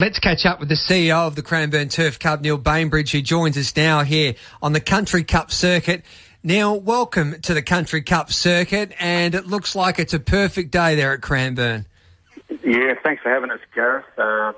Let's 0.00 0.18
catch 0.18 0.46
up 0.46 0.60
with 0.60 0.70
the 0.70 0.76
CEO 0.76 1.26
of 1.26 1.34
the 1.34 1.42
Cranbourne 1.42 1.90
Turf 1.90 2.18
Club, 2.18 2.40
Neil 2.40 2.56
Bainbridge, 2.56 3.12
who 3.12 3.20
joins 3.20 3.58
us 3.58 3.76
now 3.76 4.02
here 4.02 4.34
on 4.62 4.72
the 4.72 4.80
Country 4.80 5.22
Cup 5.24 5.52
circuit. 5.52 6.06
Neil, 6.42 6.80
welcome 6.80 7.38
to 7.42 7.52
the 7.52 7.60
Country 7.60 8.00
Cup 8.00 8.32
circuit, 8.32 8.94
and 8.98 9.34
it 9.34 9.46
looks 9.46 9.76
like 9.76 9.98
it's 9.98 10.14
a 10.14 10.18
perfect 10.18 10.70
day 10.70 10.94
there 10.94 11.12
at 11.12 11.20
Cranbourne. 11.20 11.84
Yeah, 12.64 12.94
thanks 13.02 13.22
for 13.22 13.28
having 13.28 13.50
us, 13.50 13.60
Gareth. 13.74 14.06
Uh, 14.16 14.54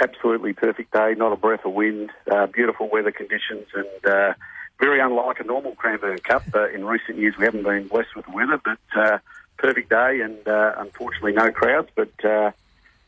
absolutely 0.00 0.54
perfect 0.54 0.94
day, 0.94 1.12
not 1.14 1.30
a 1.30 1.36
breath 1.36 1.66
of 1.66 1.74
wind, 1.74 2.10
uh, 2.30 2.46
beautiful 2.46 2.88
weather 2.88 3.12
conditions, 3.12 3.66
and 3.74 4.06
uh, 4.10 4.32
very 4.80 4.98
unlike 5.00 5.40
a 5.40 5.44
normal 5.44 5.74
Cranbourne 5.74 6.20
Cup. 6.20 6.42
Uh, 6.54 6.70
in 6.70 6.86
recent 6.86 7.18
years, 7.18 7.34
we 7.36 7.44
haven't 7.44 7.64
been 7.64 7.86
blessed 7.86 8.16
with 8.16 8.24
the 8.24 8.32
weather, 8.32 8.58
but 8.64 8.78
uh, 8.98 9.18
perfect 9.58 9.90
day, 9.90 10.22
and 10.22 10.48
uh, 10.48 10.72
unfortunately, 10.78 11.34
no 11.34 11.50
crowds, 11.50 11.90
but 11.94 12.54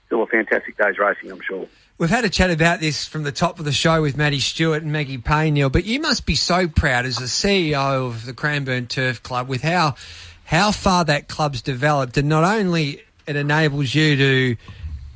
still 0.09 0.22
a 0.22 0.27
fantastic 0.27 0.77
day's 0.77 0.98
racing, 0.98 1.30
I'm 1.30 1.41
sure. 1.41 1.68
We've 1.98 2.11
had 2.11 2.24
a 2.24 2.30
chat 2.30 2.50
about 2.50 2.80
this 2.80 3.06
from 3.06 3.24
the 3.24 3.32
top 3.32 3.59
of 3.59 3.64
the 3.64 3.72
show 3.72 4.01
with 4.01 4.16
Maddie 4.16 4.41
Stewart 4.41 4.82
and 4.82 4.91
Maggie 4.91 5.19
Payne, 5.19 5.55
Neil, 5.55 5.69
but 5.69 5.84
you 5.84 6.01
must 6.01 6.24
be 6.24 6.34
so 6.34 6.66
proud 6.66 7.05
as 7.05 7.16
the 7.16 7.27
CEO 7.27 8.06
of 8.06 8.24
the 8.24 8.32
Cranbourne 8.32 8.87
Turf 8.87 9.23
Club 9.23 9.48
with 9.48 9.62
how 9.62 9.96
how 10.45 10.73
far 10.73 11.05
that 11.05 11.29
club's 11.29 11.60
developed, 11.60 12.16
and 12.16 12.27
not 12.27 12.42
only 12.42 13.02
it 13.27 13.37
enables 13.37 13.95
you 13.95 14.16
to 14.16 14.56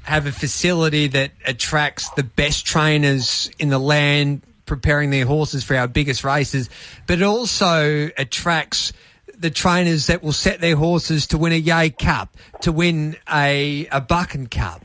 have 0.03 0.27
a 0.27 0.33
facility 0.33 1.07
that 1.07 1.31
attracts 1.47 2.11
the 2.11 2.23
best 2.23 2.67
trainers 2.67 3.51
in 3.59 3.71
the 3.71 3.79
land 3.79 4.43
preparing 4.67 5.11
their 5.11 5.25
horses 5.25 5.65
for 5.65 5.75
our 5.75 5.89
biggest 5.89 6.23
races, 6.23 6.69
but 7.07 7.21
it 7.21 7.25
also 7.25 8.11
attracts 8.19 8.93
the 9.39 9.51
trainers 9.51 10.07
that 10.07 10.23
will 10.23 10.33
set 10.33 10.61
their 10.61 10.77
horses 10.77 11.27
to 11.29 11.39
win 11.39 11.53
a 11.53 11.57
Yea 11.57 11.91
Cup, 11.91 12.37
to 12.61 12.73
win 12.73 13.17
a, 13.33 13.87
a 13.91 14.01
Buchan 14.01 14.47
Cup. 14.47 14.83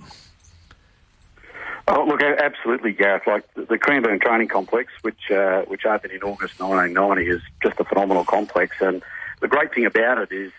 Oh, 1.89 2.03
look, 2.03 2.21
absolutely, 2.21 2.91
Gareth. 2.91 3.23
Like 3.25 3.45
the 3.55 3.77
Cranbourne 3.77 4.19
Training 4.19 4.49
Complex, 4.49 4.91
which 5.03 5.31
uh, 5.31 5.61
which 5.63 5.85
opened 5.85 6.11
in 6.11 6.21
August 6.21 6.59
1990, 6.59 7.29
is 7.29 7.41
just 7.63 7.79
a 7.79 7.85
phenomenal 7.85 8.25
complex. 8.25 8.75
And 8.81 9.01
the 9.39 9.47
great 9.47 9.73
thing 9.73 9.85
about 9.85 10.17
it 10.17 10.31
is, 10.33 10.51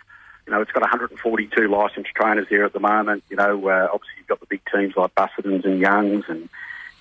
you 0.46 0.52
know, 0.52 0.62
it's 0.62 0.72
got 0.72 0.80
142 0.80 1.68
licensed 1.68 2.14
trainers 2.14 2.46
there 2.48 2.64
at 2.64 2.72
the 2.72 2.80
moment. 2.80 3.24
You 3.28 3.36
know, 3.36 3.68
uh, 3.68 3.88
obviously 3.92 4.14
you've 4.16 4.26
got 4.26 4.40
the 4.40 4.46
big 4.46 4.62
teams 4.74 4.94
like 4.96 5.14
Busuttins 5.14 5.66
and 5.66 5.78
Youngs 5.78 6.24
and 6.28 6.48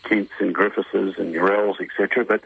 Kents 0.04 0.34
and 0.40 0.54
Griffiths 0.54 0.90
and 0.94 1.34
Urells, 1.34 1.80
etc. 1.80 2.26
But 2.26 2.42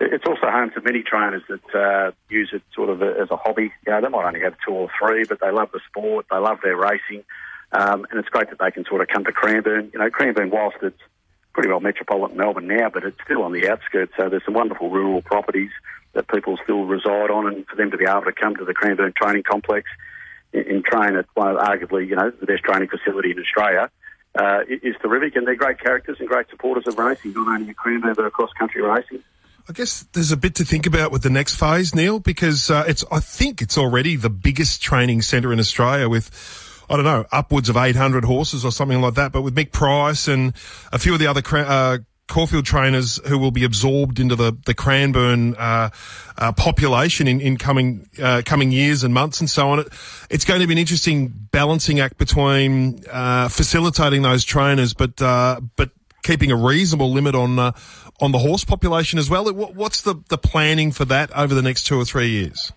it's 0.00 0.24
also 0.26 0.50
home 0.50 0.70
to 0.70 0.80
many 0.80 1.02
trainers 1.02 1.42
that 1.50 1.74
uh, 1.74 2.12
use 2.30 2.48
it 2.54 2.62
sort 2.74 2.88
of 2.88 3.02
as 3.02 3.30
a 3.30 3.36
hobby. 3.36 3.74
You 3.86 3.92
know, 3.92 4.00
they 4.00 4.08
might 4.08 4.26
only 4.26 4.40
have 4.40 4.54
two 4.66 4.72
or 4.72 4.88
three, 4.98 5.24
but 5.24 5.40
they 5.40 5.50
love 5.50 5.70
the 5.72 5.80
sport, 5.86 6.24
they 6.30 6.38
love 6.38 6.60
their 6.62 6.76
racing, 6.78 7.24
um, 7.72 8.06
and 8.10 8.18
it's 8.18 8.30
great 8.30 8.48
that 8.48 8.58
they 8.58 8.70
can 8.70 8.86
sort 8.86 9.02
of 9.02 9.08
come 9.08 9.24
to 9.24 9.32
Cranbourne. 9.32 9.90
You 9.92 9.98
know, 9.98 10.08
Cranbourne, 10.08 10.48
whilst 10.48 10.78
it's 10.80 10.96
pretty 11.56 11.70
well 11.70 11.80
metropolitan 11.80 12.36
Melbourne 12.36 12.66
now, 12.66 12.90
but 12.90 13.02
it's 13.02 13.16
still 13.24 13.42
on 13.42 13.52
the 13.52 13.66
outskirts, 13.66 14.12
so 14.14 14.28
there's 14.28 14.44
some 14.44 14.52
wonderful 14.52 14.90
rural 14.90 15.22
properties 15.22 15.70
that 16.12 16.28
people 16.28 16.58
still 16.62 16.84
reside 16.84 17.30
on, 17.30 17.46
and 17.46 17.66
for 17.66 17.76
them 17.76 17.90
to 17.90 17.96
be 17.96 18.04
able 18.04 18.24
to 18.24 18.32
come 18.32 18.54
to 18.56 18.64
the 18.66 18.74
Cranbourne 18.74 19.14
Training 19.16 19.42
Complex 19.42 19.88
and, 20.52 20.84
train 20.84 21.16
at 21.16 21.24
one 21.32 21.48
of 21.48 21.56
arguably, 21.56 22.06
you 22.06 22.14
know, 22.14 22.30
the 22.30 22.44
best 22.44 22.62
training 22.62 22.88
facility 22.88 23.30
in 23.30 23.38
Australia. 23.40 23.90
Uh, 24.38 24.60
is 24.68 24.94
terrific, 25.00 25.34
and 25.34 25.46
they're 25.46 25.54
great 25.54 25.80
characters 25.80 26.18
and 26.20 26.28
great 26.28 26.46
supporters 26.50 26.86
of 26.86 26.98
racing, 26.98 27.32
not 27.32 27.48
only 27.48 27.70
at 27.70 27.76
Cranbourne 27.76 28.12
but 28.14 28.26
across 28.26 28.52
country 28.58 28.82
racing. 28.82 29.22
I 29.66 29.72
guess 29.72 30.02
there's 30.12 30.30
a 30.30 30.36
bit 30.36 30.56
to 30.56 30.64
think 30.66 30.84
about 30.84 31.10
with 31.10 31.22
the 31.22 31.30
next 31.30 31.56
phase, 31.56 31.94
Neil, 31.94 32.20
because 32.20 32.70
uh, 32.70 32.84
it's 32.86 33.02
I 33.10 33.20
think 33.20 33.62
it's 33.62 33.78
already 33.78 34.16
the 34.16 34.28
biggest 34.28 34.82
training 34.82 35.22
centre 35.22 35.54
in 35.54 35.58
Australia 35.58 36.10
with. 36.10 36.28
I 36.88 36.96
don't 36.96 37.04
know, 37.04 37.24
upwards 37.32 37.68
of 37.68 37.76
800 37.76 38.24
horses 38.24 38.64
or 38.64 38.72
something 38.72 39.00
like 39.00 39.14
that. 39.14 39.32
But 39.32 39.42
with 39.42 39.54
Mick 39.54 39.72
Price 39.72 40.28
and 40.28 40.54
a 40.92 40.98
few 40.98 41.12
of 41.12 41.18
the 41.18 41.26
other 41.26 41.42
uh, 41.52 41.98
Caulfield 42.28 42.64
trainers 42.64 43.20
who 43.26 43.38
will 43.38 43.52
be 43.52 43.64
absorbed 43.64 44.18
into 44.18 44.34
the 44.34 44.56
the 44.66 44.74
Cranbourne 44.74 45.54
uh, 45.56 45.90
uh, 46.36 46.52
population 46.52 47.28
in, 47.28 47.40
in 47.40 47.56
coming 47.56 48.08
uh, 48.20 48.42
coming 48.44 48.72
years 48.72 49.04
and 49.04 49.14
months 49.14 49.40
and 49.40 49.48
so 49.48 49.68
on. 49.68 49.78
It, 49.80 49.88
it's 50.28 50.44
going 50.44 50.60
to 50.60 50.66
be 50.66 50.72
an 50.72 50.78
interesting 50.78 51.28
balancing 51.52 52.00
act 52.00 52.18
between 52.18 53.04
uh, 53.10 53.48
facilitating 53.48 54.22
those 54.22 54.44
trainers, 54.44 54.92
but 54.92 55.22
uh, 55.22 55.60
but 55.76 55.90
keeping 56.24 56.50
a 56.50 56.56
reasonable 56.56 57.12
limit 57.12 57.36
on 57.36 57.58
uh, 57.58 57.72
on 58.20 58.32
the 58.32 58.38
horse 58.38 58.64
population 58.64 59.18
as 59.18 59.30
well. 59.30 59.52
What's 59.52 60.02
the, 60.02 60.16
the 60.28 60.38
planning 60.38 60.90
for 60.90 61.04
that 61.06 61.30
over 61.36 61.54
the 61.54 61.62
next 61.62 61.84
two 61.84 61.98
or 61.98 62.04
three 62.04 62.30
years? 62.30 62.72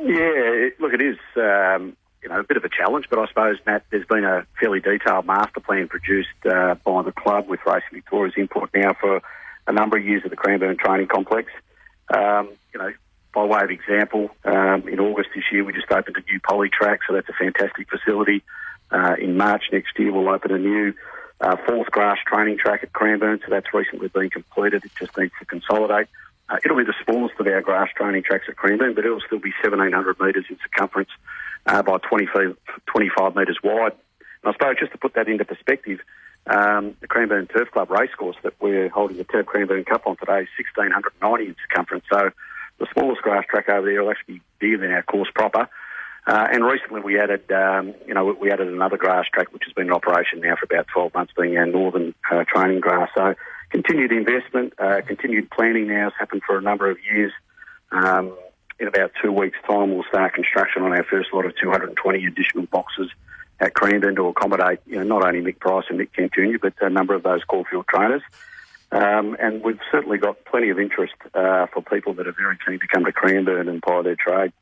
Yeah, 0.00 0.68
look, 0.78 0.92
it 0.92 1.02
is 1.02 1.18
um, 1.36 1.96
you 2.22 2.28
know 2.28 2.40
a 2.40 2.44
bit 2.44 2.56
of 2.56 2.64
a 2.64 2.68
challenge, 2.68 3.06
but 3.10 3.18
I 3.18 3.26
suppose 3.26 3.56
Matt, 3.66 3.84
there's 3.90 4.06
been 4.06 4.24
a 4.24 4.46
fairly 4.60 4.80
detailed 4.80 5.26
master 5.26 5.60
plan 5.60 5.88
produced 5.88 6.28
uh, 6.46 6.76
by 6.84 7.02
the 7.02 7.12
club 7.12 7.48
with 7.48 7.60
Racing 7.66 7.88
Victoria's 7.92 8.34
input 8.36 8.70
now 8.74 8.94
for 9.00 9.20
a 9.66 9.72
number 9.72 9.96
of 9.96 10.04
years 10.04 10.22
at 10.24 10.30
the 10.30 10.36
Cranbourne 10.36 10.76
Training 10.76 11.08
Complex. 11.08 11.50
Um, 12.14 12.50
you 12.72 12.80
know, 12.80 12.92
by 13.34 13.44
way 13.44 13.60
of 13.62 13.70
example, 13.70 14.30
um, 14.44 14.88
in 14.88 15.00
August 15.00 15.30
this 15.34 15.44
year 15.50 15.64
we 15.64 15.72
just 15.72 15.90
opened 15.90 16.16
a 16.16 16.30
new 16.30 16.40
poly 16.40 16.68
track, 16.68 17.00
so 17.06 17.14
that's 17.14 17.28
a 17.28 17.32
fantastic 17.32 17.88
facility. 17.88 18.42
Uh, 18.90 19.16
in 19.18 19.36
March 19.36 19.64
next 19.72 19.98
year 19.98 20.12
we'll 20.12 20.28
open 20.28 20.52
a 20.52 20.58
new 20.58 20.92
uh, 21.40 21.56
fourth 21.66 21.90
grass 21.90 22.18
training 22.26 22.58
track 22.58 22.82
at 22.82 22.92
Cranbourne, 22.92 23.40
so 23.44 23.50
that's 23.50 23.72
recently 23.74 24.08
been 24.08 24.30
completed. 24.30 24.84
It 24.84 24.92
just 24.98 25.16
needs 25.16 25.32
to 25.40 25.44
consolidate. 25.46 26.06
Uh, 26.48 26.58
it'll 26.64 26.76
be 26.76 26.84
the 26.84 26.94
smallest 27.04 27.34
of 27.40 27.46
our 27.46 27.62
grass 27.62 27.88
training 27.96 28.22
tracks 28.22 28.44
at 28.48 28.56
Cranbourne, 28.56 28.94
but 28.94 29.04
it'll 29.04 29.20
still 29.20 29.38
be 29.38 29.52
1,700 29.62 30.20
metres 30.20 30.44
in 30.50 30.58
circumference 30.58 31.10
uh, 31.66 31.82
by 31.82 31.98
25, 31.98 32.56
25 32.86 33.36
metres 33.36 33.58
wide. 33.62 33.92
And 34.42 34.50
I 34.50 34.52
suppose 34.52 34.76
just 34.78 34.92
to 34.92 34.98
put 34.98 35.14
that 35.14 35.28
into 35.28 35.44
perspective, 35.44 36.00
um, 36.46 36.96
the 37.00 37.06
Cranbourne 37.06 37.46
Turf 37.46 37.70
Club 37.70 37.90
racecourse 37.90 38.36
that 38.42 38.54
we're 38.60 38.88
holding 38.88 39.16
the 39.16 39.24
Tab 39.24 39.46
Cranbourne 39.46 39.84
Cup 39.84 40.06
on 40.06 40.16
today 40.16 40.42
is 40.42 40.48
1,690 40.76 41.46
in 41.46 41.56
circumference. 41.68 42.04
So 42.12 42.30
the 42.78 42.86
smallest 42.92 43.22
grass 43.22 43.44
track 43.48 43.68
over 43.68 43.86
there 43.86 44.02
will 44.02 44.10
actually 44.10 44.34
be 44.34 44.42
bigger 44.58 44.78
than 44.78 44.90
our 44.90 45.02
course 45.02 45.30
proper. 45.32 45.68
Uh, 46.26 46.46
and 46.52 46.64
recently 46.64 47.00
we 47.00 47.18
added, 47.18 47.50
um, 47.50 47.94
you 48.06 48.14
know, 48.14 48.24
we 48.40 48.50
added 48.50 48.68
another 48.68 48.96
grass 48.96 49.26
track 49.32 49.52
which 49.52 49.64
has 49.64 49.72
been 49.72 49.86
in 49.86 49.92
operation 49.92 50.40
now 50.40 50.54
for 50.56 50.64
about 50.64 50.86
12 50.88 51.14
months, 51.14 51.32
being 51.36 51.56
our 51.56 51.66
northern 51.66 52.14
uh, 52.30 52.44
training 52.46 52.80
grass. 52.80 53.08
So 53.14 53.34
continued 53.70 54.12
investment, 54.12 54.74
uh, 54.78 55.02
continued 55.06 55.50
planning 55.50 55.88
now 55.88 56.04
has 56.04 56.12
happened 56.18 56.42
for 56.46 56.58
a 56.58 56.62
number 56.62 56.90
of 56.90 56.98
years. 57.12 57.32
Um, 57.90 58.36
in 58.82 58.88
about 58.88 59.12
two 59.22 59.30
weeks' 59.30 59.56
time, 59.66 59.94
we'll 59.94 60.04
start 60.08 60.34
construction 60.34 60.82
on 60.82 60.92
our 60.92 61.04
first 61.04 61.32
lot 61.32 61.46
of 61.46 61.54
220 61.56 62.26
additional 62.26 62.66
boxes 62.66 63.08
at 63.60 63.74
Cranbourne 63.74 64.16
to 64.16 64.26
accommodate, 64.26 64.80
you 64.86 64.96
know, 64.96 65.04
not 65.04 65.24
only 65.24 65.40
Mick 65.40 65.60
Price 65.60 65.84
and 65.88 66.00
Mick 66.00 66.12
Kent 66.12 66.32
Jr., 66.34 66.58
but 66.60 66.74
a 66.80 66.90
number 66.90 67.14
of 67.14 67.22
those 67.22 67.44
Caulfield 67.44 67.86
trainers. 67.86 68.22
Um, 68.90 69.36
and 69.40 69.62
we've 69.62 69.78
certainly 69.92 70.18
got 70.18 70.44
plenty 70.44 70.70
of 70.70 70.80
interest 70.80 71.14
uh, 71.32 71.66
for 71.72 71.80
people 71.80 72.14
that 72.14 72.26
are 72.26 72.32
very 72.32 72.58
keen 72.66 72.80
to 72.80 72.86
come 72.88 73.04
to 73.04 73.12
Cranbourne 73.12 73.68
and 73.68 73.80
ply 73.80 74.02
their 74.02 74.16
trade. 74.16 74.52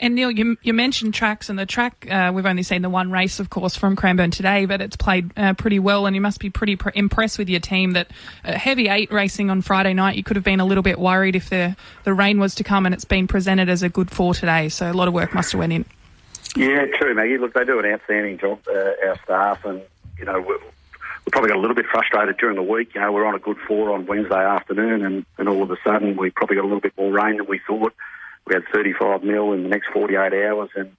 And 0.00 0.14
Neil, 0.14 0.30
you, 0.30 0.56
you 0.62 0.72
mentioned 0.72 1.14
tracks, 1.14 1.48
and 1.48 1.58
the 1.58 1.66
track, 1.66 2.06
uh, 2.10 2.32
we've 2.34 2.46
only 2.46 2.62
seen 2.62 2.82
the 2.82 2.90
one 2.90 3.10
race, 3.10 3.38
of 3.38 3.50
course, 3.50 3.76
from 3.76 3.94
Cranbourne 3.94 4.30
today, 4.30 4.66
but 4.66 4.80
it's 4.80 4.96
played 4.96 5.30
uh, 5.36 5.54
pretty 5.54 5.78
well, 5.78 6.06
and 6.06 6.16
you 6.16 6.20
must 6.20 6.40
be 6.40 6.50
pretty 6.50 6.76
pr- 6.76 6.90
impressed 6.94 7.38
with 7.38 7.48
your 7.48 7.60
team 7.60 7.92
that 7.92 8.08
uh, 8.44 8.52
heavy 8.52 8.88
eight 8.88 9.12
racing 9.12 9.50
on 9.50 9.62
Friday 9.62 9.94
night, 9.94 10.16
you 10.16 10.22
could 10.24 10.36
have 10.36 10.44
been 10.44 10.60
a 10.60 10.64
little 10.64 10.82
bit 10.82 10.98
worried 10.98 11.36
if 11.36 11.50
the, 11.50 11.76
the 12.04 12.12
rain 12.12 12.40
was 12.40 12.54
to 12.56 12.64
come, 12.64 12.84
and 12.86 12.94
it's 12.94 13.04
been 13.04 13.28
presented 13.28 13.68
as 13.68 13.82
a 13.82 13.88
good 13.88 14.10
four 14.10 14.34
today, 14.34 14.68
so 14.68 14.90
a 14.90 14.92
lot 14.92 15.08
of 15.08 15.14
work 15.14 15.34
must 15.34 15.52
have 15.52 15.58
went 15.58 15.72
in. 15.72 15.84
Yeah, 16.56 16.86
true, 16.98 17.14
Maggie. 17.14 17.38
Look, 17.38 17.54
they 17.54 17.64
do 17.64 17.78
an 17.78 17.86
outstanding 17.86 18.38
job, 18.38 18.60
uh, 18.68 19.06
our 19.06 19.18
staff, 19.24 19.64
and, 19.64 19.80
you 20.18 20.24
know, 20.24 20.40
we're, 20.40 20.58
we 20.58 21.30
probably 21.30 21.48
got 21.48 21.56
a 21.56 21.60
little 21.60 21.76
bit 21.76 21.86
frustrated 21.86 22.36
during 22.38 22.56
the 22.56 22.62
week. 22.62 22.94
You 22.94 23.00
know, 23.00 23.12
we're 23.12 23.24
on 23.24 23.36
a 23.36 23.38
good 23.38 23.56
four 23.68 23.92
on 23.92 24.06
Wednesday 24.06 24.44
afternoon, 24.44 25.04
and, 25.04 25.24
and 25.38 25.48
all 25.48 25.62
of 25.62 25.70
a 25.70 25.76
sudden 25.84 26.16
we 26.16 26.30
probably 26.30 26.56
got 26.56 26.62
a 26.62 26.66
little 26.66 26.80
bit 26.80 26.92
more 26.98 27.12
rain 27.12 27.36
than 27.36 27.46
we 27.46 27.60
thought. 27.66 27.94
We 28.46 28.54
had 28.54 28.64
35 28.72 29.22
mil 29.22 29.52
in 29.52 29.62
the 29.62 29.68
next 29.68 29.88
48 29.92 30.18
hours, 30.18 30.70
and 30.74 30.96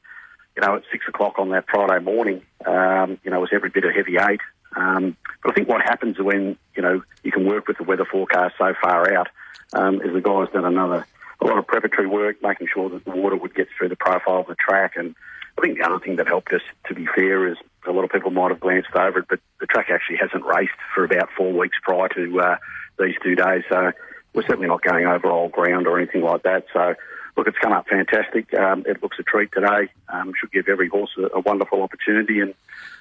you 0.55 0.61
know, 0.61 0.75
at 0.75 0.83
six 0.91 1.05
o'clock 1.07 1.39
on 1.39 1.49
that 1.49 1.65
Friday 1.69 2.03
morning, 2.03 2.41
um, 2.65 3.17
you 3.23 3.31
know, 3.31 3.37
it 3.37 3.41
was 3.41 3.49
every 3.53 3.69
bit 3.69 3.85
of 3.85 3.95
heavy 3.95 4.17
eight. 4.17 4.41
Um, 4.75 5.17
but 5.43 5.51
I 5.51 5.53
think 5.53 5.67
what 5.67 5.81
happens 5.81 6.17
when 6.19 6.57
you 6.75 6.81
know 6.81 7.03
you 7.23 7.31
can 7.31 7.45
work 7.45 7.67
with 7.67 7.77
the 7.77 7.83
weather 7.83 8.05
forecast 8.05 8.55
so 8.57 8.73
far 8.81 9.13
out 9.15 9.27
um, 9.73 10.01
is 10.01 10.13
the 10.13 10.21
guys 10.21 10.47
done 10.53 10.65
another 10.65 11.05
a 11.43 11.47
lot 11.47 11.57
of 11.57 11.67
preparatory 11.67 12.07
work, 12.07 12.37
making 12.41 12.67
sure 12.73 12.89
that 12.89 13.03
the 13.05 13.11
water 13.11 13.35
would 13.35 13.55
get 13.55 13.67
through 13.77 13.89
the 13.89 13.95
profile 13.95 14.41
of 14.41 14.47
the 14.47 14.55
track. 14.55 14.93
And 14.95 15.15
I 15.57 15.61
think 15.61 15.77
the 15.77 15.85
other 15.85 15.99
thing 15.99 16.15
that 16.17 16.27
helped 16.27 16.53
us, 16.53 16.61
to 16.87 16.95
be 16.95 17.05
fair, 17.05 17.47
is 17.47 17.57
a 17.85 17.91
lot 17.91 18.03
of 18.03 18.11
people 18.11 18.31
might 18.31 18.51
have 18.51 18.59
glanced 18.59 18.95
over 18.95 19.19
it, 19.19 19.25
but 19.29 19.39
the 19.59 19.67
track 19.67 19.87
actually 19.89 20.17
hasn't 20.17 20.45
raced 20.45 20.71
for 20.95 21.03
about 21.03 21.29
four 21.35 21.51
weeks 21.51 21.77
prior 21.81 22.07
to 22.09 22.39
uh, 22.39 22.57
these 22.99 23.15
two 23.21 23.35
days. 23.35 23.63
So 23.69 23.91
we're 24.33 24.43
certainly 24.43 24.67
not 24.67 24.81
going 24.81 25.05
over 25.05 25.27
old 25.27 25.51
ground 25.51 25.87
or 25.87 25.99
anything 25.99 26.21
like 26.21 26.43
that. 26.43 26.65
So 26.73 26.95
look, 27.35 27.47
it's 27.47 27.57
come 27.57 27.73
up 27.73 27.87
fantastic. 27.87 28.53
Um, 28.53 28.83
it 28.85 29.01
looks 29.01 29.17
a 29.19 29.23
treat 29.23 29.51
today. 29.51 29.89
Um, 30.09 30.33
should 30.39 30.51
give 30.51 30.67
every 30.67 30.87
horse 30.87 31.11
a, 31.17 31.37
a, 31.37 31.39
wonderful 31.39 31.81
opportunity. 31.81 32.39
And, 32.39 32.53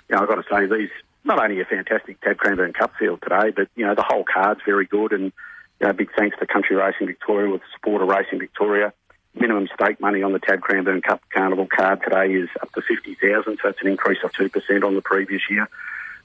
you 0.09 0.17
know, 0.17 0.23
I've 0.23 0.29
got 0.29 0.37
to 0.37 0.45
say, 0.51 0.67
these, 0.67 0.91
not 1.25 1.43
only 1.43 1.61
a 1.61 1.65
fantastic 1.65 2.21
Tab 2.21 2.39
Cranbourne 2.39 2.73
Cup 2.73 2.93
field 2.99 3.21
today, 3.23 3.51
but, 3.55 3.69
you 3.77 3.87
know, 3.87 3.95
the 3.95 4.03
whole 4.03 4.25
card's 4.25 4.61
very 4.65 4.87
good. 4.87 5.13
And, 5.13 5.33
you 5.81 5.87
know, 5.87 5.93
big 5.93 6.11
thanks 6.17 6.37
to 6.39 6.47
Country 6.47 6.77
Racing 6.77 7.07
Victoria 7.07 7.51
with 7.51 7.61
the 7.61 7.67
support 7.75 8.03
of 8.03 8.09
Racing 8.09 8.39
Victoria. 8.39 8.93
Minimum 9.35 9.69
stake 9.75 10.01
money 10.01 10.23
on 10.23 10.33
the 10.33 10.39
Tab 10.39 10.61
Cranbourne 10.61 11.01
Cup 11.01 11.23
Carnival 11.33 11.67
card 11.67 12.03
today 12.03 12.33
is 12.35 12.51
up 12.61 12.71
to 12.73 12.83
50000 12.83 13.59
so 13.63 13.69
it's 13.69 13.81
an 13.81 13.89
increase 13.89 14.19
of 14.23 14.33
2% 14.33 14.85
on 14.85 14.95
the 14.95 15.01
previous 15.01 15.43
year. 15.49 15.69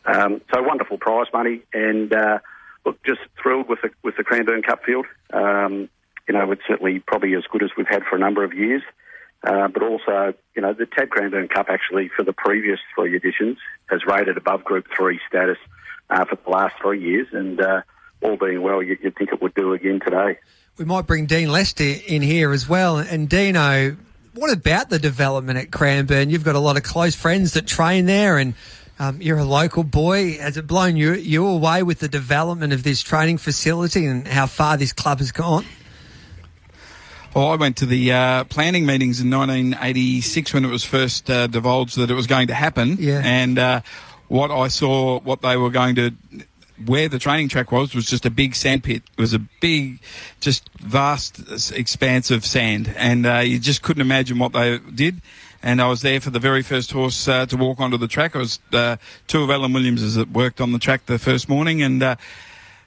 Um, 0.05 0.41
so 0.53 0.61
wonderful 0.61 0.97
prize 0.97 1.27
money, 1.33 1.61
and 1.73 2.11
uh, 2.13 2.39
look, 2.85 3.01
just 3.03 3.19
thrilled 3.41 3.67
with 3.67 3.81
the 3.81 3.91
with 4.03 4.15
the 4.15 4.23
Cranbourne 4.23 4.63
Cup 4.63 4.83
field. 4.85 5.05
Um, 5.31 5.89
you 6.27 6.33
know, 6.33 6.51
it's 6.51 6.61
certainly 6.67 6.99
probably 6.99 7.33
as 7.35 7.43
good 7.51 7.63
as 7.63 7.69
we've 7.77 7.87
had 7.87 8.03
for 8.03 8.15
a 8.15 8.19
number 8.19 8.43
of 8.43 8.53
years. 8.53 8.81
Uh, 9.43 9.67
but 9.67 9.83
also, 9.83 10.33
you 10.55 10.61
know, 10.61 10.73
the 10.73 10.85
Tab 10.85 11.09
Cranbourne 11.09 11.47
Cup 11.47 11.67
actually 11.69 12.09
for 12.15 12.23
the 12.23 12.33
previous 12.33 12.79
three 12.95 13.15
editions 13.15 13.57
has 13.87 14.01
rated 14.05 14.35
above 14.35 14.63
Group 14.63 14.87
3 14.95 15.19
status 15.27 15.57
uh, 16.09 16.25
for 16.25 16.37
the 16.43 16.49
last 16.49 16.75
three 16.81 17.01
years, 17.01 17.27
and 17.31 17.61
uh, 17.61 17.81
all 18.21 18.35
being 18.37 18.61
well, 18.61 18.81
you, 18.81 18.97
would 19.03 19.15
think 19.15 19.31
it 19.31 19.41
would 19.41 19.53
do 19.53 19.73
again 19.73 19.99
today. 20.03 20.39
We 20.77 20.85
might 20.85 21.05
bring 21.05 21.27
Dean 21.27 21.51
Lester 21.51 21.83
in 21.83 22.21
here 22.21 22.51
as 22.51 22.67
well. 22.67 22.97
And 22.97 23.29
Dino, 23.29 23.95
what 24.33 24.51
about 24.51 24.89
the 24.89 24.99
development 24.99 25.59
at 25.59 25.71
Cranbourne? 25.71 26.29
You've 26.29 26.43
got 26.43 26.55
a 26.55 26.59
lot 26.59 26.77
of 26.77 26.83
close 26.83 27.15
friends 27.15 27.53
that 27.53 27.67
train 27.67 28.05
there, 28.05 28.37
and 28.37 28.53
um, 28.99 29.21
you're 29.21 29.37
a 29.37 29.45
local 29.45 29.83
boy. 29.83 30.37
Has 30.37 30.57
it 30.57 30.65
blown 30.65 30.97
you, 30.97 31.13
you 31.13 31.45
away 31.45 31.83
with 31.83 31.99
the 31.99 32.07
development 32.07 32.73
of 32.73 32.83
this 32.83 33.01
training 33.01 33.37
facility 33.37 34.05
and 34.05 34.27
how 34.27 34.47
far 34.47 34.77
this 34.77 34.93
club 34.93 35.19
has 35.19 35.31
gone? 35.31 35.65
Well, 37.33 37.49
I 37.49 37.55
went 37.55 37.77
to 37.77 37.85
the 37.85 38.11
uh, 38.11 38.43
planning 38.45 38.85
meetings 38.85 39.19
in 39.21 39.29
1986 39.29 40.53
when 40.53 40.65
it 40.65 40.69
was 40.69 40.83
first 40.83 41.29
uh, 41.29 41.47
divulged 41.47 41.97
that 41.97 42.09
it 42.09 42.15
was 42.15 42.27
going 42.27 42.47
to 42.47 42.53
happen. 42.53 42.97
Yeah. 42.99 43.21
And 43.23 43.59
uh, 43.59 43.81
what 44.27 44.49
I 44.51 44.69
saw, 44.69 45.19
what 45.19 45.41
they 45.41 45.55
were 45.55 45.69
going 45.69 45.95
to, 45.95 46.11
where 46.85 47.09
the 47.09 47.19
training 47.19 47.49
track 47.49 47.71
was, 47.71 47.93
was 47.93 48.05
just 48.05 48.25
a 48.25 48.31
big 48.31 48.55
sand 48.55 48.83
pit. 48.83 49.03
It 49.17 49.21
was 49.21 49.33
a 49.33 49.39
big, 49.39 49.99
just 50.39 50.69
vast 50.79 51.71
expanse 51.71 52.31
of 52.31 52.45
sand. 52.45 52.93
And 52.97 53.25
uh, 53.25 53.39
you 53.39 53.59
just 53.59 53.81
couldn't 53.83 54.01
imagine 54.01 54.39
what 54.39 54.53
they 54.53 54.79
did 54.79 55.21
and 55.63 55.81
I 55.81 55.87
was 55.87 56.01
there 56.01 56.21
for 56.21 56.29
the 56.29 56.39
very 56.39 56.61
first 56.61 56.91
horse 56.91 57.27
uh, 57.27 57.45
to 57.47 57.57
walk 57.57 57.79
onto 57.79 57.97
the 57.97 58.07
track. 58.07 58.35
It 58.35 58.39
was 58.39 58.59
uh, 58.73 58.97
two 59.27 59.43
of 59.43 59.49
Alan 59.49 59.73
Williams 59.73 60.15
that 60.15 60.29
worked 60.31 60.61
on 60.61 60.71
the 60.71 60.79
track 60.79 61.05
the 61.05 61.19
first 61.19 61.49
morning, 61.49 61.81
and 61.81 62.01
uh, 62.01 62.15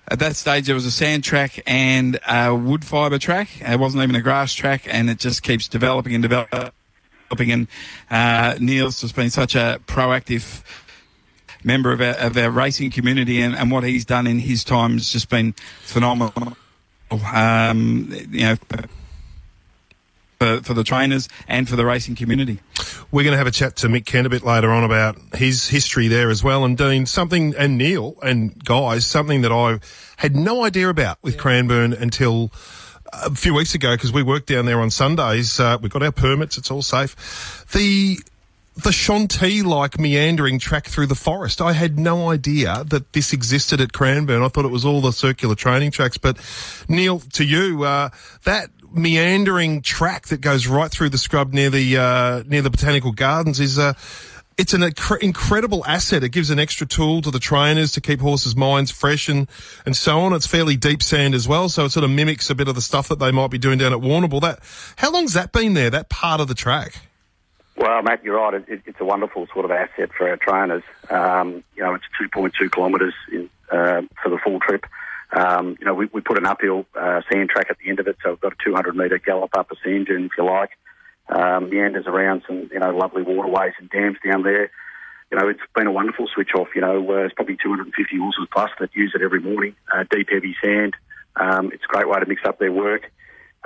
at 0.09 0.19
that 0.19 0.37
stage, 0.37 0.67
there 0.67 0.75
was 0.75 0.87
a 0.87 0.91
sand 0.91 1.25
track 1.25 1.63
and 1.67 2.19
a 2.27 2.55
wood 2.55 2.85
fibre 2.85 3.19
track. 3.19 3.49
It 3.61 3.79
wasn't 3.79 4.03
even 4.03 4.17
a 4.17 4.21
grass 4.21 4.53
track, 4.53 4.83
and 4.87 5.09
it 5.09 5.19
just 5.19 5.43
keeps 5.43 5.69
developing 5.69 6.15
and 6.15 6.23
developing. 6.23 6.73
And 7.39 7.69
uh, 8.11 8.57
Neil's 8.59 9.01
just 9.01 9.15
been 9.15 9.31
such 9.31 9.55
a 9.55 9.81
proactive 9.87 10.63
member 11.63 11.93
of 11.93 12.01
our, 12.01 12.15
of 12.15 12.37
our 12.37 12.51
racing 12.51 12.91
community, 12.91 13.41
and, 13.41 13.55
and, 13.55 13.71
what 13.71 13.85
he's 13.85 14.05
done 14.05 14.27
in 14.27 14.41
his 14.41 14.65
time 14.65 14.95
has 14.95 15.09
just 15.09 15.29
been 15.29 15.53
phenomenal. 15.83 16.57
Um, 17.35 18.09
you 18.31 18.43
know, 18.43 18.57
for, 20.41 20.63
for 20.63 20.75
the 20.75 20.83
trainers 20.83 21.29
and 21.49 21.69
for 21.69 21.77
the 21.77 21.85
racing 21.85 22.15
community. 22.15 22.61
We're 23.11 23.25
going 23.25 23.33
to 23.33 23.39
have 23.39 23.47
a 23.47 23.51
chat 23.51 23.77
to 23.77 23.89
Mick 23.89 24.07
Kent 24.07 24.27
a 24.27 24.31
bit 24.31 24.43
later 24.43 24.71
on 24.71 24.85
about 24.85 25.19
his 25.35 25.69
history 25.69 26.09
there 26.09 26.31
as 26.31 26.43
well. 26.43 26.65
And 26.65 26.79
Dean, 26.79 27.05
something, 27.05 27.55
and 27.57 27.77
Neil 27.77 28.17
and 28.23 28.63
guys, 28.65 29.05
something 29.05 29.43
that 29.43 29.53
I 29.53 29.81
had 30.17 30.35
no 30.35 30.65
idea 30.65 30.89
about 30.89 31.19
with 31.23 31.35
yeah. 31.35 31.41
Cranbourne 31.43 31.93
until 31.93 32.51
a 33.13 33.35
few 33.35 33.53
weeks 33.53 33.75
ago 33.75 33.95
because 33.95 34.13
we 34.13 34.23
worked 34.23 34.47
down 34.47 34.65
there 34.65 34.81
on 34.81 34.91
Sundays. 34.91 35.61
Uh, 35.61 35.77
we 35.81 35.91
got 35.91 36.03
our 36.03 36.13
permits; 36.13 36.57
it's 36.57 36.71
all 36.71 36.83
safe. 36.83 37.67
The 37.73 38.19
the 38.77 38.91
Shanti 38.91 39.63
like 39.63 39.99
meandering 39.99 40.59
track 40.59 40.87
through 40.87 41.09
the 41.09 41.15
forest. 41.15 41.61
I 41.61 41.73
had 41.73 41.99
no 41.99 42.31
idea 42.31 42.85
that 42.87 43.13
this 43.13 43.33
existed 43.35 43.81
at 43.81 43.93
Cranbourne. 43.93 44.43
I 44.43 44.49
thought 44.49 44.65
it 44.65 44.71
was 44.71 44.87
all 44.87 45.01
the 45.03 45.13
circular 45.13 45.55
training 45.55 45.91
tracks. 45.91 46.17
But 46.17 46.39
Neil, 46.89 47.19
to 47.19 47.45
you, 47.45 47.83
uh, 47.83 48.11
that 48.45 48.71
meandering 48.93 49.83
track 49.83 50.29
that 50.29 50.41
goes 50.41 50.67
right 50.67 50.91
through 50.91 51.11
the 51.11 51.19
scrub 51.19 51.53
near 51.53 51.71
the 51.71 51.97
uh, 51.97 52.43
near 52.47 52.63
the 52.63 52.71
botanical 52.71 53.13
gardens 53.13 53.61
is 53.61 53.79
uh, 53.79 53.95
it's 54.59 54.75
an 54.75 54.83
inc- 54.83 55.23
incredible 55.23 55.85
asset. 55.87 56.23
It 56.23 56.31
gives 56.31 56.51
an 56.51 56.59
extra 56.59 56.87
tool 56.87 57.23
to 57.23 57.31
the 57.31 57.39
trainers 57.39 57.93
to 57.93 58.01
keep 58.01 58.21
horses' 58.21 58.55
minds 58.55 58.91
fresh 58.91 59.29
and, 59.29 59.49
and 59.87 59.97
so 59.97 60.21
on. 60.21 60.33
It's 60.35 60.47
fairly 60.47 60.77
deep 60.77 61.03
sand 61.03 61.35
as 61.35 61.49
well, 61.49 61.69
so 61.69 61.87
it 61.87 61.91
sort 61.91 62.05
of 62.05 62.11
mimics 62.11 62.51
a 62.51 62.55
bit 62.55 62.69
of 62.69 62.75
the 62.75 62.83
stuff 62.83 63.09
that 63.09 63.19
they 63.19 63.31
might 63.31 63.51
be 63.51 63.59
doing 63.59 63.79
down 63.79 63.93
at 63.93 64.01
Warrnambool. 64.01 64.43
That 64.43 64.61
how 64.97 65.11
long's 65.13 65.33
that 65.33 65.53
been 65.53 65.75
there? 65.75 65.91
That 65.91 66.09
part 66.09 66.41
of 66.41 66.49
the 66.49 66.55
track. 66.55 66.95
Well, 67.77 68.03
Matt, 68.03 68.23
you're 68.23 68.37
right. 68.37 68.63
It, 68.69 68.83
it's 68.85 69.01
a 69.01 69.05
wonderful 69.07 69.47
sort 69.55 69.65
of 69.65 69.71
asset 69.71 70.11
for 70.13 70.29
our 70.29 70.37
trainers. 70.37 70.83
Um, 71.09 71.65
you 71.75 71.83
know, 71.83 71.95
it's 71.95 72.05
2.2 72.21 72.71
kilometres 72.71 73.15
uh, 73.73 74.03
for 74.23 74.29
the 74.29 74.39
full 74.45 74.61
trip. 74.61 74.85
Um, 75.33 75.77
you 75.79 75.87
know, 75.87 75.95
we, 75.95 76.07
we 76.13 76.21
put 76.21 76.39
an 76.39 76.47
uphill 76.47 76.87
uh, 76.95 77.21
sand 77.31 77.51
track 77.51 77.67
at 77.71 77.79
the 77.79 77.89
end 77.89 78.01
of 78.01 78.09
it, 78.09 78.17
so 78.23 78.31
we've 78.31 78.41
got 78.41 78.53
a 78.53 78.65
200 78.65 78.97
metre 78.97 79.19
gallop 79.19 79.57
up 79.57 79.71
a 79.71 79.77
sand 79.85 80.07
dune, 80.07 80.27
if 80.27 80.33
you 80.37 80.45
like. 80.45 80.71
Um, 81.29 81.71
meanders 81.71 82.07
around 82.07 82.43
some, 82.47 82.69
you 82.73 82.81
know, 82.81 82.91
lovely 82.91 83.23
waterways 83.23 83.75
and 83.79 83.89
dams 83.89 84.17
down 84.25 84.43
there. 84.43 84.71
You 85.31 85.39
know, 85.39 85.49
it's 85.49 85.61
been 85.77 85.87
a 85.87 85.93
wonderful 85.93 86.27
switch 86.35 86.51
off. 86.57 86.69
You 86.75 86.81
know, 86.81 87.09
uh, 87.09 87.25
it's 87.25 87.35
probably 87.35 87.57
250 87.63 88.19
horses 88.19 88.49
plus 88.53 88.71
that 88.81 88.91
use 88.97 89.13
it 89.15 89.23
every 89.23 89.41
morning. 89.41 89.77
Uh, 89.93 90.05
deep, 90.11 90.29
heavy 90.31 90.57
sand. 90.63 90.97
Um, 91.37 91.71
it's 91.73 91.85
a 91.85 91.87
great 91.87 92.09
way 92.09 92.19
to 92.19 92.27
mix 92.27 92.43
up 92.45 92.59
their 92.59 92.73
work. 92.73 93.11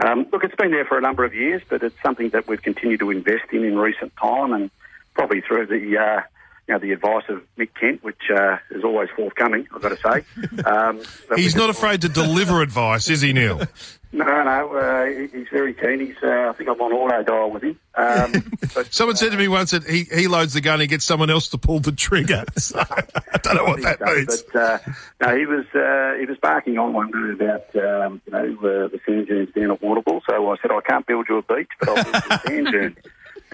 Um, 0.04 0.26
look, 0.30 0.44
it's 0.44 0.54
been 0.56 0.72
there 0.72 0.84
for 0.84 0.98
a 0.98 1.00
number 1.00 1.24
of 1.24 1.34
years, 1.34 1.62
but 1.68 1.82
it's 1.82 1.96
something 2.02 2.28
that 2.30 2.46
we've 2.46 2.60
continued 2.60 3.00
to 3.00 3.10
invest 3.10 3.44
in 3.52 3.64
in 3.64 3.78
recent 3.78 4.12
time, 4.16 4.52
and 4.52 4.70
probably 5.14 5.40
through 5.40 5.66
the 5.66 5.96
uh, 5.96 6.20
you 6.68 6.74
know, 6.74 6.78
the 6.78 6.92
advice 6.92 7.24
of 7.28 7.42
Mick 7.58 7.70
Kent, 7.78 8.02
which 8.02 8.30
uh, 8.34 8.56
is 8.70 8.84
always 8.84 9.08
forthcoming, 9.14 9.66
I've 9.74 9.82
got 9.82 9.90
to 9.90 9.96
say. 9.96 10.24
Um, 10.64 11.02
he's 11.36 11.56
not 11.56 11.68
afraid 11.68 12.00
to 12.02 12.08
deliver 12.08 12.62
advice, 12.62 13.10
is 13.10 13.20
he, 13.20 13.32
Neil? 13.32 13.62
No, 14.14 14.44
no, 14.44 14.76
uh, 14.76 15.06
he's 15.06 15.48
very 15.50 15.74
keen. 15.74 15.98
He's, 15.98 16.14
uh, 16.22 16.48
I 16.48 16.52
think 16.52 16.70
I'm 16.70 16.80
on 16.80 16.92
auto 16.92 17.24
dial 17.24 17.50
with 17.50 17.64
him. 17.64 17.80
Um, 17.96 18.56
but, 18.72 18.86
Someone 18.94 19.16
said 19.16 19.32
to 19.32 19.36
me 19.36 19.48
once 19.48 19.72
that 19.72 19.82
he, 19.82 20.04
he 20.04 20.28
loads 20.28 20.52
the 20.52 20.60
gun 20.60 20.80
and 20.80 20.88
gets 20.88 21.04
someone 21.04 21.30
else 21.30 21.48
to 21.48 21.58
pull 21.58 21.80
the 21.80 21.90
trigger. 21.90 22.44
So, 22.56 22.78
I 22.78 23.38
don't 23.42 23.56
know 23.56 23.64
what 23.64 23.82
that 23.82 24.00
means. 24.00 24.44
But 24.52 24.62
uh, 24.62 24.78
no, 25.20 25.36
he 25.36 25.46
was 25.46 25.66
uh, 25.74 26.16
he 26.20 26.26
was 26.26 26.38
barking 26.40 26.78
on 26.78 26.92
one 26.92 27.10
day 27.10 27.44
about 27.44 27.74
um, 27.74 28.22
you 28.24 28.32
know 28.32 28.56
uh, 28.58 28.88
the 28.88 29.00
sand 29.04 29.26
dunes 29.26 29.52
down 29.52 29.72
at 29.72 29.80
Warrnambool. 29.80 30.20
So 30.28 30.52
I 30.52 30.56
said 30.62 30.70
I 30.70 30.80
can't 30.88 31.04
build 31.04 31.26
you 31.28 31.38
a 31.38 31.42
beach, 31.42 31.70
but 31.80 31.88
I'll 31.88 32.04
build 32.04 32.14
you 32.14 32.20
a 32.30 32.40
sand 32.46 32.66
dune 32.70 32.96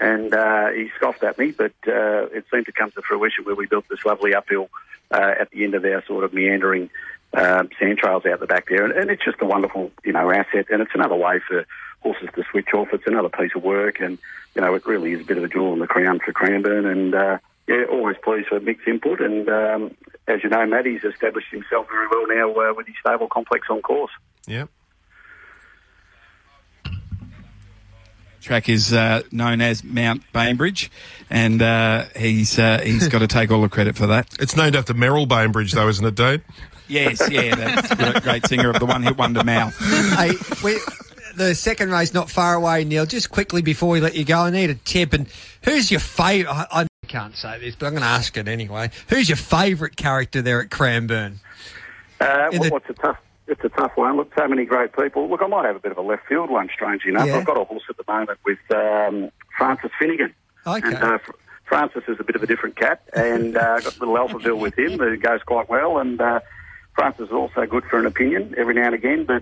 and 0.01 0.33
uh, 0.33 0.69
he 0.69 0.89
scoffed 0.97 1.23
at 1.23 1.37
me, 1.37 1.51
but 1.51 1.73
uh, 1.87 2.25
it 2.33 2.45
seemed 2.51 2.65
to 2.65 2.71
come 2.71 2.89
to 2.91 3.01
fruition 3.03 3.45
where 3.45 3.55
we 3.55 3.67
built 3.67 3.87
this 3.87 4.03
lovely 4.03 4.33
uphill 4.33 4.67
uh, 5.11 5.35
at 5.39 5.51
the 5.51 5.63
end 5.63 5.75
of 5.75 5.85
our 5.85 6.03
sort 6.05 6.23
of 6.23 6.33
meandering 6.33 6.89
uh, 7.33 7.63
sand 7.79 7.99
trails 7.99 8.25
out 8.25 8.39
the 8.39 8.47
back 8.47 8.67
there, 8.67 8.83
and, 8.83 8.93
and, 8.93 9.11
it's 9.11 9.23
just 9.23 9.41
a 9.41 9.45
wonderful, 9.45 9.91
you 10.03 10.11
know, 10.11 10.31
asset, 10.31 10.65
and 10.69 10.81
it's 10.81 10.91
another 10.95 11.15
way 11.15 11.39
for 11.47 11.65
horses 12.01 12.29
to 12.35 12.43
switch 12.49 12.73
off. 12.73 12.89
It's 12.91 13.05
another 13.05 13.29
piece 13.29 13.51
of 13.55 13.63
work, 13.63 14.01
and 14.01 14.17
you 14.55 14.61
know, 14.61 14.73
it 14.73 14.85
really 14.85 15.13
is 15.13 15.21
a 15.21 15.23
bit 15.23 15.37
of 15.37 15.43
a 15.43 15.47
jewel 15.47 15.71
in 15.71 15.79
the 15.79 15.87
crown 15.87 16.19
for 16.19 16.33
Cranbourne, 16.33 16.87
and 16.87 17.15
uh, 17.15 17.37
yeah, 17.67 17.83
always 17.89 18.17
pleased 18.23 18.47
for 18.47 18.59
Mick's 18.59 18.87
input, 18.87 19.21
and 19.21 19.47
um, 19.47 19.95
as 20.27 20.43
you 20.43 20.49
know, 20.49 20.65
Maddie's 20.65 21.03
established 21.03 21.51
himself 21.51 21.87
very 21.87 22.07
well 22.07 22.27
now 22.27 22.69
uh, 22.69 22.73
with 22.73 22.87
his 22.87 22.95
stable 22.99 23.27
complex 23.27 23.67
on 23.69 23.81
course. 23.81 24.11
Yep. 24.47 24.67
Track 28.41 28.67
is 28.67 28.93
uh, 28.93 29.21
known 29.31 29.61
as 29.61 29.83
Mount 29.83 30.23
Bainbridge, 30.33 30.91
and 31.29 31.61
uh, 31.61 32.05
he's 32.15 32.59
uh, 32.59 32.81
he's 32.83 33.07
got 33.07 33.19
to 33.19 33.27
take 33.27 33.51
all 33.51 33.61
the 33.61 33.69
credit 33.69 33.95
for 33.95 34.07
that. 34.07 34.27
It's 34.39 34.57
named 34.57 34.75
after 34.75 34.93
Merrill 34.93 35.25
Bainbridge, 35.25 35.71
though, 35.71 35.87
isn't 35.87 36.05
it, 36.05 36.15
Dave? 36.15 36.43
yes, 36.91 37.21
yeah, 37.31 37.55
that's 37.55 37.91
a 37.91 38.21
great 38.21 38.45
singer 38.45 38.69
of 38.69 38.79
the 38.79 38.85
one 38.85 39.03
hit 39.03 39.17
wonder 39.17 39.43
mouth. 39.43 39.75
Hey, 40.17 40.33
we, 40.63 40.77
the 41.35 41.55
second 41.55 41.91
race 41.91 42.13
not 42.13 42.29
far 42.29 42.55
away, 42.55 42.83
Neil. 42.83 43.05
Just 43.05 43.29
quickly 43.31 43.61
before 43.61 43.89
we 43.89 44.01
let 44.01 44.15
you 44.15 44.25
go, 44.25 44.39
I 44.39 44.49
need 44.49 44.69
a 44.69 44.75
tip. 44.75 45.13
And 45.13 45.27
who's 45.63 45.89
your 45.89 45.99
favourite? 45.99 46.67
I, 46.71 46.81
I 46.81 46.87
can't 47.07 47.35
say 47.35 47.59
this, 47.59 47.75
but 47.75 47.87
I'm 47.87 47.93
going 47.93 48.03
to 48.03 48.09
ask 48.09 48.35
it 48.37 48.47
anyway. 48.47 48.91
Who's 49.07 49.29
your 49.29 49.37
favourite 49.37 49.95
character 49.95 50.41
there 50.41 50.61
at 50.61 50.69
Cranbourne? 50.69 51.39
Uh, 52.19 52.49
the... 52.51 52.69
What's 52.69 52.89
a 52.89 52.93
tough 52.93 53.17
it's 53.47 53.63
a 53.63 53.69
tough 53.69 53.95
one. 53.95 54.17
Look, 54.17 54.31
so 54.37 54.47
many 54.47 54.65
great 54.65 54.93
people. 54.93 55.29
Look, 55.29 55.41
I 55.41 55.47
might 55.47 55.65
have 55.65 55.75
a 55.75 55.79
bit 55.79 55.91
of 55.91 55.97
a 55.97 56.01
left 56.01 56.27
field 56.27 56.49
one, 56.49 56.69
strangely 56.73 57.11
enough. 57.11 57.27
Yeah. 57.27 57.37
I've 57.37 57.45
got 57.45 57.59
a 57.59 57.63
horse 57.63 57.83
at 57.89 57.97
the 57.97 58.03
moment 58.07 58.39
with 58.45 58.59
um, 58.73 59.31
Francis 59.57 59.91
Finnegan. 59.99 60.33
Okay. 60.65 60.87
And, 60.87 60.95
uh, 60.95 61.17
Francis 61.65 62.03
is 62.07 62.17
a 62.19 62.23
bit 62.23 62.35
of 62.35 62.43
a 62.43 62.47
different 62.47 62.75
cat, 62.75 63.01
and 63.13 63.55
uh, 63.55 63.75
I've 63.77 63.83
got 63.85 63.95
a 63.95 63.99
little 63.99 64.15
Alphaville 64.15 64.59
with 64.59 64.77
him 64.77 64.99
who 64.99 65.15
goes 65.15 65.41
quite 65.43 65.69
well. 65.69 65.99
And 65.99 66.19
uh, 66.19 66.41
Francis 66.95 67.27
is 67.27 67.31
also 67.31 67.65
good 67.65 67.85
for 67.85 67.97
an 67.97 68.05
opinion 68.05 68.53
every 68.57 68.73
now 68.73 68.87
and 68.87 68.95
again, 68.95 69.23
but 69.23 69.41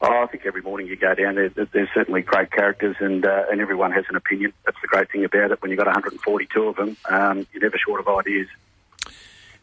oh, 0.00 0.24
I 0.24 0.26
think 0.26 0.46
every 0.46 0.62
morning 0.62 0.86
you 0.86 0.96
go 0.96 1.14
down 1.14 1.36
there, 1.36 1.48
there's 1.48 1.88
certainly 1.94 2.22
great 2.22 2.50
characters, 2.50 2.96
and 3.00 3.24
uh, 3.24 3.44
and 3.50 3.60
everyone 3.60 3.92
has 3.92 4.04
an 4.08 4.16
opinion. 4.16 4.52
That's 4.64 4.76
the 4.82 4.88
great 4.88 5.10
thing 5.10 5.24
about 5.24 5.50
it. 5.50 5.62
When 5.62 5.70
you've 5.70 5.78
got 5.78 5.86
142 5.86 6.62
of 6.62 6.76
them, 6.76 6.96
um, 7.08 7.46
you're 7.52 7.62
never 7.62 7.78
short 7.78 8.00
of 8.00 8.08
ideas. 8.08 8.48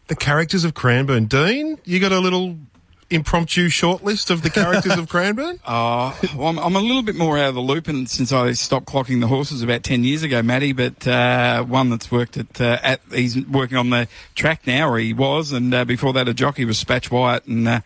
The 0.07 0.15
characters 0.15 0.63
of 0.63 0.73
Cranbourne, 0.73 1.25
Dean. 1.25 1.77
You 1.85 1.99
got 1.99 2.11
a 2.11 2.19
little 2.19 2.57
impromptu 3.11 3.67
shortlist 3.67 4.29
of 4.29 4.41
the 4.41 4.49
characters 4.49 4.97
of 4.97 5.09
Cranbourne? 5.09 5.59
Oh, 5.67 6.17
well, 6.35 6.47
I'm, 6.47 6.59
I'm, 6.59 6.75
a 6.75 6.79
little 6.79 7.03
bit 7.03 7.15
more 7.15 7.37
out 7.37 7.49
of 7.49 7.55
the 7.55 7.61
loop, 7.61 7.87
and 7.87 8.09
since 8.09 8.31
I 8.31 8.53
stopped 8.53 8.85
clocking 8.85 9.21
the 9.21 9.27
horses 9.27 9.61
about 9.61 9.83
ten 9.83 10.03
years 10.03 10.23
ago, 10.23 10.41
Matty. 10.41 10.73
But 10.73 11.07
uh, 11.07 11.63
one 11.63 11.89
that's 11.89 12.11
worked 12.11 12.37
at, 12.37 12.59
uh, 12.59 12.79
at 12.81 13.01
he's 13.11 13.45
working 13.47 13.77
on 13.77 13.89
the 13.89 14.07
track 14.35 14.65
now, 14.65 14.89
or 14.89 14.97
he 14.97 15.13
was, 15.13 15.51
and 15.51 15.73
uh, 15.73 15.85
before 15.85 16.13
that, 16.13 16.27
a 16.27 16.33
jockey 16.33 16.65
was 16.65 16.83
Spatch 16.83 17.11
Wyatt, 17.11 17.45
and. 17.45 17.67
Uh, 17.67 17.81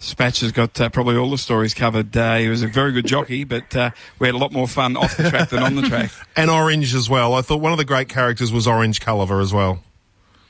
Spatch 0.00 0.40
has 0.40 0.50
got 0.50 0.80
uh, 0.80 0.88
probably 0.88 1.16
all 1.16 1.30
the 1.30 1.36
stories 1.36 1.74
covered. 1.74 2.16
Uh, 2.16 2.36
he 2.36 2.48
was 2.48 2.62
a 2.62 2.66
very 2.66 2.90
good 2.92 3.06
jockey, 3.06 3.44
but 3.44 3.76
uh, 3.76 3.90
we 4.18 4.26
had 4.26 4.34
a 4.34 4.38
lot 4.38 4.50
more 4.50 4.66
fun 4.66 4.96
off 4.96 5.14
the 5.18 5.28
track 5.28 5.50
than 5.50 5.62
on 5.62 5.76
the 5.76 5.82
track. 5.82 6.10
and 6.36 6.50
Orange 6.50 6.94
as 6.94 7.10
well. 7.10 7.34
I 7.34 7.42
thought 7.42 7.60
one 7.60 7.72
of 7.72 7.78
the 7.78 7.84
great 7.84 8.08
characters 8.08 8.50
was 8.50 8.66
Orange 8.66 9.00
Culliver 9.00 9.42
as 9.42 9.52
well. 9.52 9.82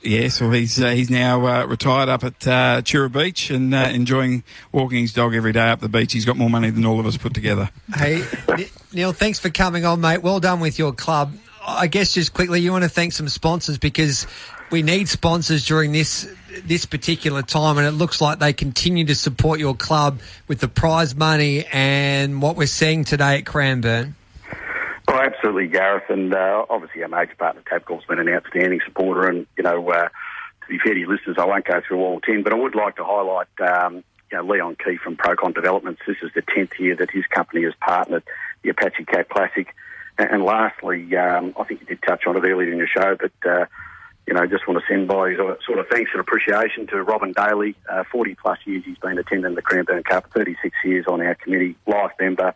Yes, 0.03 0.41
well, 0.41 0.51
he's 0.51 0.81
uh, 0.81 0.89
he's 0.89 1.09
now 1.09 1.45
uh, 1.45 1.65
retired 1.65 2.09
up 2.09 2.23
at 2.23 2.47
uh, 2.47 2.81
Tura 2.83 3.09
Beach 3.09 3.51
and 3.51 3.73
uh, 3.73 3.89
enjoying 3.91 4.43
walking 4.71 4.99
his 4.99 5.13
dog 5.13 5.35
every 5.35 5.51
day 5.51 5.69
up 5.69 5.79
the 5.79 5.89
beach. 5.89 6.13
He's 6.13 6.25
got 6.25 6.37
more 6.37 6.49
money 6.49 6.71
than 6.71 6.85
all 6.85 6.99
of 6.99 7.05
us 7.05 7.17
put 7.17 7.33
together. 7.33 7.69
Hey, 7.95 8.23
Neil, 8.93 9.13
thanks 9.13 9.39
for 9.39 9.51
coming 9.51 9.85
on, 9.85 10.01
mate. 10.01 10.23
Well 10.23 10.39
done 10.39 10.59
with 10.59 10.79
your 10.79 10.91
club. 10.91 11.33
I 11.65 11.85
guess 11.85 12.13
just 12.13 12.33
quickly, 12.33 12.61
you 12.61 12.71
want 12.71 12.83
to 12.83 12.89
thank 12.89 13.13
some 13.13 13.29
sponsors 13.29 13.77
because 13.77 14.25
we 14.71 14.81
need 14.81 15.07
sponsors 15.07 15.65
during 15.65 15.91
this 15.91 16.27
this 16.63 16.85
particular 16.85 17.43
time, 17.43 17.77
and 17.77 17.85
it 17.85 17.91
looks 17.91 18.21
like 18.21 18.39
they 18.39 18.53
continue 18.53 19.05
to 19.05 19.15
support 19.15 19.59
your 19.59 19.75
club 19.75 20.19
with 20.47 20.59
the 20.59 20.67
prize 20.67 21.15
money 21.15 21.65
and 21.71 22.41
what 22.41 22.55
we're 22.55 22.65
seeing 22.65 23.03
today 23.03 23.37
at 23.37 23.45
Cranbourne. 23.45 24.15
Oh, 25.13 25.19
absolutely, 25.19 25.67
Gareth, 25.67 26.09
and 26.09 26.33
uh, 26.33 26.65
obviously 26.69 27.03
our 27.03 27.09
major 27.09 27.35
partner 27.35 27.61
Tabcorp's 27.69 28.05
been 28.05 28.19
an 28.19 28.29
outstanding 28.29 28.79
supporter, 28.85 29.27
and 29.27 29.45
you 29.57 29.63
know, 29.63 29.89
uh, 29.89 30.07
to 30.07 30.67
be 30.69 30.79
fair 30.79 30.93
to 30.93 30.99
your 31.01 31.11
listeners, 31.11 31.35
I 31.37 31.43
won't 31.43 31.65
go 31.65 31.81
through 31.85 31.99
all 31.99 32.21
ten, 32.21 32.43
but 32.43 32.53
I 32.53 32.55
would 32.55 32.75
like 32.75 32.95
to 32.95 33.03
highlight 33.03 33.49
um, 33.59 34.05
you 34.31 34.37
know, 34.37 34.45
Leon 34.45 34.77
Key 34.81 34.95
from 35.03 35.17
Procon 35.17 35.53
Developments. 35.53 36.01
This 36.07 36.15
is 36.23 36.31
the 36.33 36.41
tenth 36.55 36.79
year 36.79 36.95
that 36.95 37.11
his 37.11 37.25
company 37.25 37.65
has 37.65 37.73
partnered 37.81 38.23
the 38.61 38.69
Apache 38.69 39.03
Cat 39.03 39.27
Classic, 39.27 39.75
and, 40.17 40.31
and 40.31 40.43
lastly, 40.45 41.13
um, 41.17 41.55
I 41.59 41.65
think 41.65 41.81
you 41.81 41.87
did 41.87 42.01
touch 42.03 42.25
on 42.25 42.37
it 42.37 42.43
earlier 42.45 42.71
in 42.71 42.77
your 42.77 42.87
show, 42.87 43.17
but. 43.19 43.49
Uh, 43.49 43.65
you 44.27 44.35
know, 44.35 44.45
just 44.45 44.67
want 44.67 44.79
to 44.79 44.85
send 44.87 45.07
by 45.07 45.35
sort 45.35 45.79
of 45.79 45.87
thanks 45.89 46.11
and 46.13 46.21
appreciation 46.21 46.85
to 46.87 47.01
Robin 47.01 47.33
Daly. 47.33 47.75
Uh, 47.89 48.03
40 48.11 48.35
plus 48.35 48.59
years 48.65 48.83
he's 48.85 48.99
been 48.99 49.17
attending 49.17 49.55
the 49.55 49.63
Cranbourne 49.63 50.03
Cup, 50.03 50.31
36 50.31 50.73
years 50.85 51.05
on 51.07 51.21
our 51.21 51.33
committee, 51.33 51.75
life 51.87 52.11
member, 52.19 52.53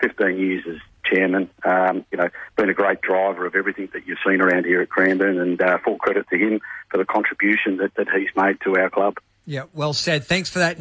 15 0.00 0.38
years 0.38 0.64
as 0.70 0.76
chairman. 1.10 1.50
Um, 1.64 2.04
you 2.10 2.18
know, 2.18 2.28
been 2.56 2.70
a 2.70 2.74
great 2.74 3.00
driver 3.00 3.46
of 3.46 3.54
everything 3.54 3.88
that 3.92 4.06
you've 4.06 4.18
seen 4.26 4.40
around 4.40 4.64
here 4.64 4.80
at 4.80 4.90
Cranbourne, 4.90 5.38
and 5.38 5.60
uh, 5.60 5.78
full 5.84 5.98
credit 5.98 6.26
to 6.30 6.36
him 6.36 6.60
for 6.90 6.98
the 6.98 7.04
contribution 7.04 7.78
that, 7.78 7.94
that 7.96 8.08
he's 8.14 8.30
made 8.36 8.60
to 8.62 8.76
our 8.76 8.90
club. 8.90 9.18
Yeah, 9.46 9.64
well 9.74 9.92
said. 9.92 10.24
Thanks 10.24 10.50
for 10.50 10.60
that. 10.60 10.78